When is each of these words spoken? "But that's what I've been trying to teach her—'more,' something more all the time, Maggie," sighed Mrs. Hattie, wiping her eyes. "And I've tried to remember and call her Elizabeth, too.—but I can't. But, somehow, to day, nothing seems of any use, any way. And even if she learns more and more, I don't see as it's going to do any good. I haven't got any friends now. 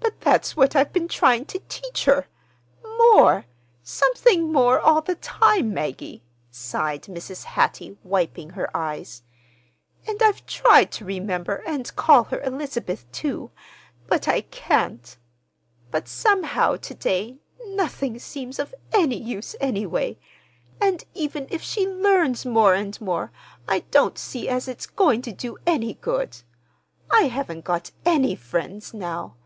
"But 0.00 0.20
that's 0.40 0.56
what 0.56 0.74
I've 0.74 0.92
been 0.92 1.06
trying 1.08 1.44
to 1.46 1.60
teach 1.68 2.06
her—'more,' 2.06 3.44
something 3.82 4.50
more 4.52 4.80
all 4.80 5.02
the 5.02 5.14
time, 5.16 5.72
Maggie," 5.72 6.22
sighed 6.50 7.02
Mrs. 7.04 7.44
Hattie, 7.44 7.98
wiping 8.02 8.50
her 8.50 8.74
eyes. 8.76 9.22
"And 10.08 10.20
I've 10.22 10.44
tried 10.46 10.90
to 10.92 11.04
remember 11.04 11.62
and 11.66 11.94
call 11.94 12.24
her 12.24 12.40
Elizabeth, 12.42 13.10
too.—but 13.12 14.26
I 14.26 14.40
can't. 14.42 15.16
But, 15.90 16.08
somehow, 16.08 16.76
to 16.76 16.94
day, 16.94 17.36
nothing 17.66 18.18
seems 18.18 18.58
of 18.58 18.74
any 18.92 19.18
use, 19.22 19.54
any 19.60 19.86
way. 19.86 20.18
And 20.80 21.04
even 21.14 21.46
if 21.50 21.62
she 21.62 21.86
learns 21.86 22.44
more 22.44 22.74
and 22.74 22.98
more, 23.00 23.30
I 23.68 23.80
don't 23.90 24.18
see 24.18 24.48
as 24.48 24.68
it's 24.68 24.86
going 24.86 25.22
to 25.22 25.32
do 25.32 25.58
any 25.66 25.94
good. 25.94 26.38
I 27.10 27.24
haven't 27.28 27.64
got 27.64 27.90
any 28.04 28.34
friends 28.34 28.92
now. 28.92 29.36